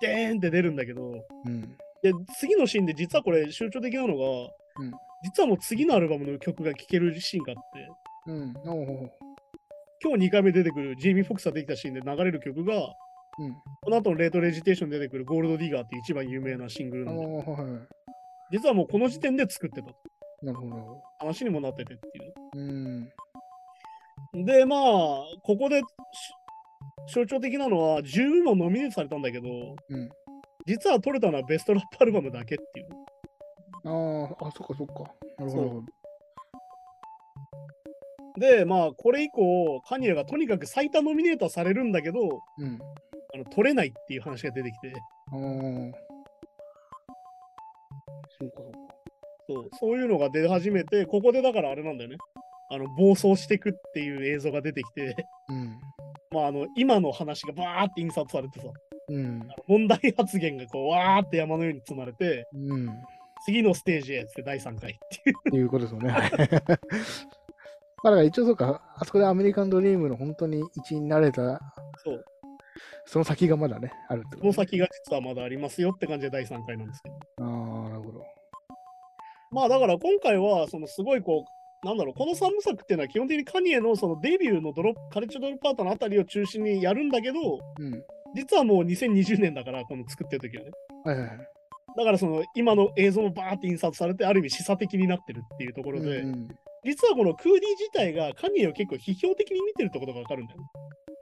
[0.00, 1.12] でーんって出るんだけど、
[1.44, 1.60] うん。
[2.02, 4.24] で、次のシーンで実はこれ象徴的なのが、
[4.78, 4.92] うん
[5.24, 7.88] 実はもう次のアルバムの曲が聴けるシーンがあって、
[8.26, 8.52] うん。
[10.02, 13.54] 今日2回目出てくるジェイミー・フォックスができたシーンで流れる曲が、うん。
[13.82, 17.46] この後のレート・レジテーションで出てくるゴールド・ディガーって一番有名なシングルなんで、はいはい。
[18.50, 19.88] 実はもうこの時点で作ってた
[20.42, 21.02] なるほど。
[21.20, 22.34] 話にもなっててっていう。
[22.56, 23.12] うん。
[24.34, 24.78] で、まあ、
[25.42, 25.84] ここでし
[27.14, 29.48] 象徴的なのは、10部門ノミネートされたんだけど、
[29.88, 30.08] うん。
[30.66, 32.86] 実は取れたのはベストラップアルバムだけっていう。
[33.84, 35.12] ああ、あ、そっかそっか。
[35.38, 35.82] なるほど。
[38.38, 42.20] で、まあ、これ以降、カニエがとにかく最多ノミネートはされるんだけど、
[42.58, 42.78] うん。
[43.34, 44.92] あの取れないっていう話が出てきて。
[48.38, 48.78] そうかそうか。
[49.48, 52.16] そうそういうのが出始めて、ここでだからあれなんだよね。
[52.72, 55.14] あの暴走してくっていう映像が出てきて、
[55.48, 55.80] うん。
[56.32, 58.66] まあ、あの今の話がバーって印刷されてさ、
[59.08, 59.48] うん。
[59.68, 62.88] 問題発言がこう、わーって山のように積まれて、うん。
[62.88, 62.92] っ
[63.44, 65.50] 次のステージへって第3回っていう。
[65.50, 66.10] ていうことですよね。
[66.10, 66.30] はい
[68.04, 71.60] まあだから一応そうか、あそこでアメリカンドリームの本当に一員になれた、
[72.02, 72.24] そう。
[73.04, 77.44] その先がまだね、あるってことその先が実はまだありますよって感じで第3回なんですけど。
[77.44, 78.24] ああ、なるほど。
[79.52, 88.02] まあだから今回は、そのすごいこう、なんだろう、この3部作っていうのは基本的にカニエのそのデビューのドロップ、カレッジドロップアウトのあたりを中心にやるんだけど、うん。
[88.34, 90.70] 実はもう2020年だから、この作ってる時はね。
[91.04, 91.38] はいはいはい。
[91.96, 96.48] だからその今の映像もバーって印刷されて、ある意味示唆的になってるっていうところで、うんうん
[96.84, 100.66] 実はこのクーディ自体がカニエを結構批評的に見てるってことがわかるんだよね。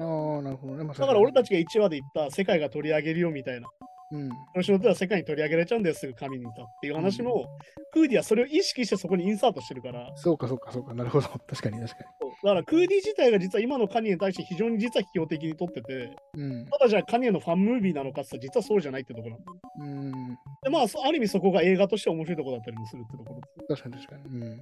[0.00, 0.84] ああ、なるほどね。
[0.84, 3.68] まあ、だから俺たち、ちが1話で言った世界が取り上げるよみたいな。
[4.12, 4.30] うん。
[4.54, 7.46] 調子乗っては世界に取り上げられちゃうんだよ、すぐ神にいたっていう話も、
[7.92, 10.94] クーディはそれを意識してそこにインサートしてるから、そうかそうかそうか。
[10.94, 11.28] なるほど。
[11.46, 16.42] 確かに確かそうだからクーディ自体が実は今のカニエに対して非常に実は批評的に取ってて、に。
[16.42, 16.66] うん。
[16.66, 20.38] ただじゃあカニエのファンムービーなのかって実はそうじゃないってところなんだようん。
[20.62, 24.40] で、まあ、そある意味そこが映画として面白いところだったりもするってところっ確かに確かに。
[24.40, 24.60] うん。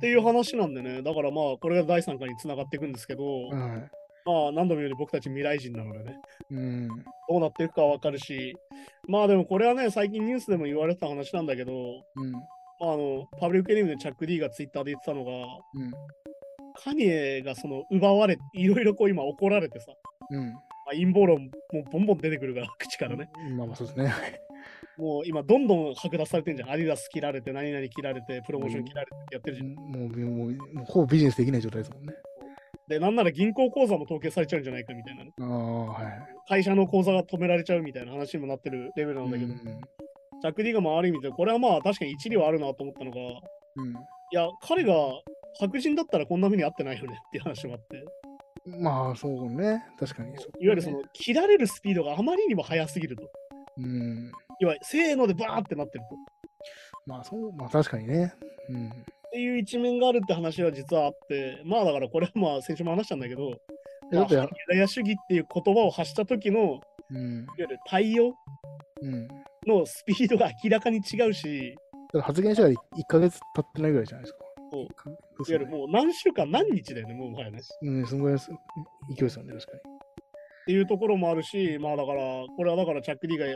[0.00, 3.90] ていう話なんでね、だからまあ、これが第3回につながっていくんですけど、はい。
[4.24, 6.16] まあ、何度も言うように僕たち未来人なのでね、
[6.50, 6.88] うん。
[6.88, 6.94] ど
[7.30, 8.56] うなっていくかわかるし、
[9.06, 11.72] まあでもこれはね、最近ニュースでも言われてた話なんだけど、
[12.16, 12.32] うん。
[12.32, 12.40] ま
[12.80, 15.32] あ、あのパブリックエニムでチャック D がツイッターで言ってたのが、
[15.74, 15.90] うん。
[16.82, 19.92] カニエがその奪われ、いろいろこう今怒られてさ、
[20.30, 20.52] うん。
[20.52, 20.58] ま
[20.88, 23.28] あ、陰謀論もボンボン出てくるから、 口からね。
[23.56, 24.12] まあまあそうですね。
[24.96, 26.70] もう今どんどん剥奪されてんじゃん。
[26.70, 29.74] アディダス切られて、何々切られて、プロモーション切られてやってるじゃん。
[29.74, 32.14] もう、もう、もうほぼビジネスできない状態ですもんね。
[32.88, 35.32] で、なんなら銀行口座も凍結されちゃうんじゃないかみたいなね。
[35.38, 36.48] はい。
[36.48, 39.58] 会社の口座が止められちゃうみたいな話にもなってるレベルなんだけど、うん。
[39.58, 43.22] ジャック・ディがまあある意味で、これはまあ確かに一理はあるなと思ったのが、い
[43.76, 43.92] うん。
[44.32, 44.94] や、彼が
[45.58, 48.04] 白人だったらこんな風に会ってないよねっていう話もあって、
[48.66, 49.84] まあ、そうね。
[49.98, 50.30] 確かに。
[50.30, 53.22] いわゆるその、切られるスピードがあまりにも速すぎると。
[53.76, 54.32] うん。
[54.60, 56.16] いわゆるせーのでバーってなってると。
[57.06, 58.32] まあ、そう、まあ確かにね。
[58.70, 58.90] うん。
[59.34, 63.50] っていう一面があるって話は実はあって、まあだからこれはまあ先週も話したんだけど、
[64.12, 64.36] まあ、ユ
[64.68, 67.46] ダヤ主義っていう言葉を発した時のいわうん。
[67.58, 68.32] ゆる対応
[69.02, 69.28] うん。
[69.66, 71.74] のスピードが明らかに違うし、
[72.12, 72.76] だから発言してから1
[73.08, 74.44] ヶ月経ってないぐらいじゃないですか。
[74.70, 75.10] そういわか
[75.48, 77.58] ゆるもう何週間何日だよね、もうもはやね。
[77.58, 78.50] っうん、そのぐらいす
[79.08, 79.72] 勢いですよね、確か
[80.66, 83.46] ていうところもあるし、まあだから、これはだからチャック・ディが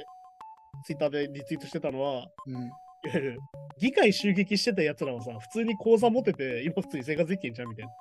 [0.84, 2.54] ツイッターでリツイートしてたのは、に。
[2.54, 2.62] うん。
[2.64, 2.70] いわ
[3.14, 3.38] ゆる
[3.78, 7.92] 議会襲撃してたやつらはさ、普通に口座持ってて、今普通に生活できてんじゃんみたいな。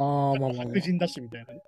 [0.00, 1.60] ああ、まあまあ、白人だしみたいなね。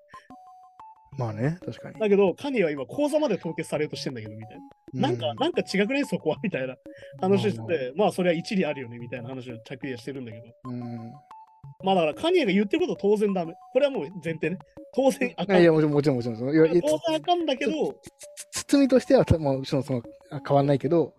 [1.18, 2.00] まあね、確かに。
[2.00, 4.58] だけど、カニエは今口座まで凍結されようとしてんだけど、みたい
[4.94, 5.08] な。
[5.08, 6.74] なんか、うなんか違くないそこはみたいな
[7.20, 10.44] 話してまあて、まあそれは一理あるよねみたいな話を着理してるんだけど。
[10.70, 11.12] うん。
[11.84, 13.54] まあだからカニエが言ってることは当然ダメ。
[13.72, 14.58] これはもう前提ね。
[14.94, 15.60] 当然あかん。
[15.60, 16.38] いや、もちろん、もちろん、もちろん。
[16.38, 17.94] 当然あかんだけど、
[18.50, 21.14] つ包みとしては、もちろんそのあ変わんないけど、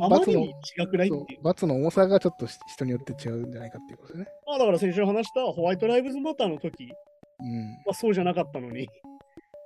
[0.00, 1.42] あまりに違くないっていう。
[1.42, 4.28] 罰の重さがちょっとし人によって違うんじゃないかっていうことですね。
[4.46, 6.92] まあだから先週話したホワイトライブズマターの時
[7.40, 7.82] うん。
[7.86, 8.88] はそうじゃなかったのに、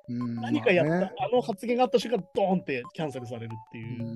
[0.08, 4.04] うん、何かやった、まあねあの発言があった瞬間、ドーンってキャンセルされるっていう。
[4.04, 4.14] うん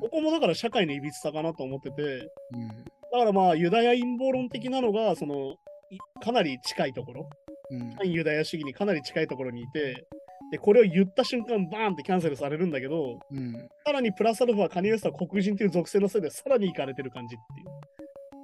[0.00, 2.68] ここもだから社会のいびつさかなと思ってて、うん
[3.12, 5.54] だからまあユダヤ陰謀論的なのが、その、
[5.90, 7.30] いかなり近いところ、
[7.70, 10.06] うん反ユダヤ主義にかなり近いところにいて、
[10.52, 13.52] で、これを言った瞬間、バーンってキャンセルされるんだけど、うん
[13.86, 17.66] さらにプラスアルファ、カニエストは黒人という属性のせいでさらに行かれてる感じっていう。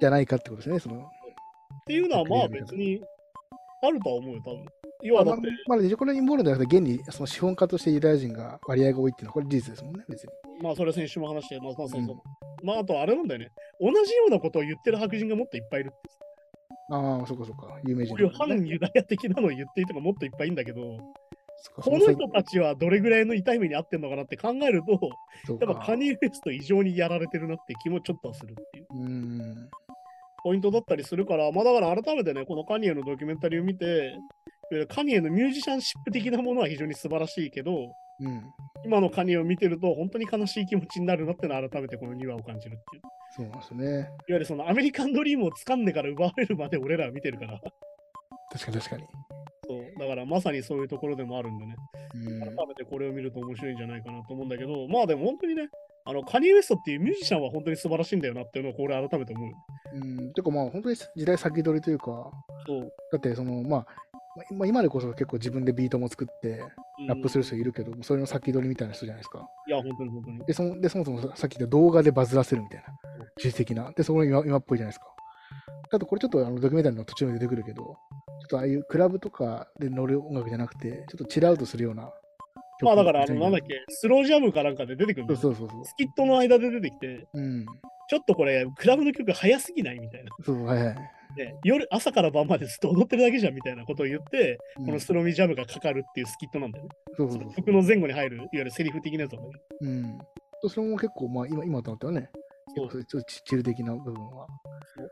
[0.01, 0.79] じゃないかってことですね。
[0.79, 1.03] そのっ
[1.85, 2.99] ていうのはまあ別に
[3.83, 4.65] あるとは思うよ、多分。
[5.03, 10.29] 要まあ、はだって、まあ、これは陰謀論じゃなくて、現にその資本家としてユダヤ人が割合が多いっていうのは、これ事実ですもんね、別に。
[10.63, 12.01] まあそれは先週も話して、まあまあそうそう。
[12.01, 12.07] うん
[12.61, 13.51] まああとあれなんだよね。
[13.79, 15.93] 同じようなことを言ってる白人がもっといっぱいいる。
[16.91, 20.97] ああ、そっかそっか、有名人ね、反ユダヤ的なのを言っている人がもっといっぱいいるんだけど、
[21.75, 24.99] この人たちはどれぐらいの痛い目に遭ってんのかなって考えると、
[25.61, 29.69] やっぱカニエ・ウエスト異常にやられてるなって気もちょっとはするっていううん。
[30.43, 34.15] ポイントだったりするから、まあだから改めてね、このカニエのドキュメンタリーを見て、
[34.87, 37.71] カニエのミュージシャンシップ的なものは非常に素晴らしいけど、
[38.21, 38.43] うん。
[38.85, 43.01] 今のカニエを見てると本当に悲しい気持ちになるなってのは改めてこの2話を感じるっていう。
[43.31, 43.99] そうですよね。
[43.99, 47.59] いわゆるそのアメリカンドリームを掴んでから奪われるまで俺らは見てるから、
[48.51, 49.03] 確かに確かに。
[49.69, 51.75] そうだからまさにそういうところでもあるんでね、
[52.15, 55.69] うん改めてこれを見ると面白いんじゃないかなと思うんだけど、まあでも本当にね、
[56.05, 59.51] あのカニエ・ウエストっていうミュージシャンは本当に素晴らしいんだよなっていうのをこれ改めて思う。
[59.93, 60.33] うん。
[60.33, 62.31] てかまあ、本当に時代先取りというか、
[62.65, 62.93] そう。
[63.11, 63.85] だってその、まあ、
[64.51, 66.63] まあ今でこそ結構自分でビートも作って
[67.07, 67.43] ラップする。
[67.43, 69.47] る人いるけど、それの先取りみたいな人じゃないですか。
[69.67, 70.45] いや、本当に本当に。
[70.45, 72.85] で、そのでそもそもさっき言った動画でバズらせるみたいな、
[73.37, 73.91] 自主的な。
[73.91, 75.05] で、そこが今今っぽいじゃないですか。
[75.91, 77.97] あと、これちょっとあのドキュメンタリーの途中で出てくるけど、
[78.49, 82.11] とああいうクラブとかで乗る音楽じゃなくて、ちょっとチルアウトするような
[82.79, 82.85] 曲。
[82.85, 85.85] まあだから、あの、なんだっけ、スロージャムかなんかで出てくるそうそうそうそう。
[85.85, 87.65] スキットの間で出てきて、うん。
[88.09, 90.31] ちょっとこれ、クラブの曲早すぎないみたいな。
[90.43, 90.95] そう、はいはい。
[91.37, 96.89] ね夜、朝から晩までずっと踊ってるだけじゃんみたいなことを言って、うんこのストロミジャブがかかるっていうスキットなんだよね。
[97.15, 97.53] そうそうそう。
[97.53, 99.51] 曲の前後に入る、いわゆるセリフ的なやつだけど。
[99.81, 100.17] うん。
[100.67, 102.29] それも結構、まあ今、今となってはね、
[102.75, 104.47] そう結構ちょっとチチル的な部分は、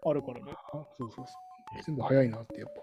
[0.05, 0.51] あるからね。
[0.51, 1.25] あそうそうそう。
[1.85, 2.81] 全部早いなって、やっぱ。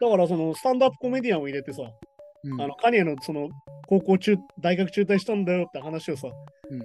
[0.00, 1.82] だからそのスタンドアップコメディアンを入れてさ、
[2.44, 2.60] うん。
[2.60, 3.48] あのカニエのその
[3.86, 6.28] 高校中、大学中退したんだよって話をさ、
[6.70, 6.80] うん。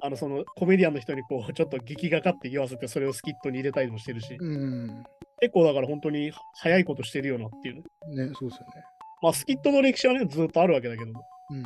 [0.00, 5.04] あのそのコメディアンの人にこう ちょっと劇画かって言わせてそれをスキットに入れたりもしてるし、うん。
[5.40, 8.26] 結構だから本当に早いことしてるよなっていうね。
[8.26, 8.82] ね、そうですよね。
[9.22, 11.60] まあスキットの歴史はね、ずっとあるわけだけど、もうん。
[11.60, 11.64] う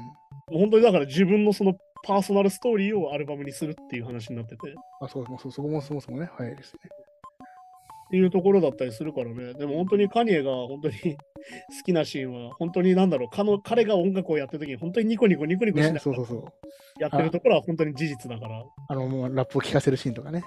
[0.59, 6.81] 本当にだから自分のそのパーソナルストーリーをアルバムにするっていう話になってて、っあ、そう、まあ、そうそこもそもそもね、早いですね。
[8.13, 9.55] ていうところだったりするからね。
[9.55, 16.45] でも本当にカニエが本当に 好きなシーンは、本当になんだろう、かの彼が音楽をやってる時に本当にニコニコニコニコしなね、がらそうそうそう。
[17.01, 20.45] やってるところは本当に事実だから、あの、もうラップを聴かせるシーンとかね。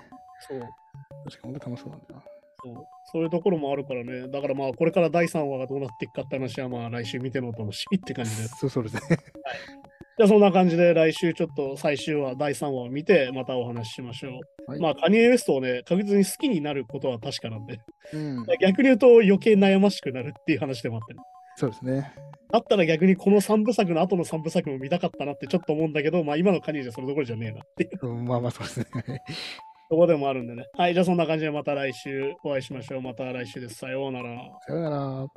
[0.47, 0.59] そう。
[0.59, 2.23] 確かに本当楽しそうなんだよな。
[2.63, 4.27] そうそういうところもあるからね。
[4.27, 8.47] だからまあ、これから第3話がどうなっていくかって話は、まあ、来週見てのお楽しみって感じで。
[8.59, 9.17] そうそうですね。
[10.17, 14.71] じゃあ、そんな感じで、来週ちょっと最終話、第3話を見て、またお話ししましょう。
[14.71, 17.79] はいまあ、カニエ・ウエストをね、確実に好きになることは確かなんで、
[18.13, 18.45] うん。
[18.61, 21.19] 逆に言うと余計悩ましくなるっていう話でもあってね。
[21.57, 22.13] そうですね。
[22.51, 28.85] だったら逆にこの3部作の後の3部作も見たかったなってちょっと思うんだけど、まあ今のカニエじゃそれどころじゃねえなっていううんまあまあそうですね。
[29.89, 30.65] ところでもあるんでね。
[30.73, 33.01] はい、じゃあそんな感じでまた来週お会いしましょう。
[33.01, 33.75] また来週です。
[33.75, 34.29] さようなら。
[34.67, 35.27] さよなら。